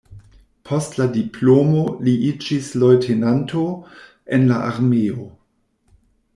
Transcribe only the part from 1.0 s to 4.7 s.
la diplomo li iĝis leŭtenanto en la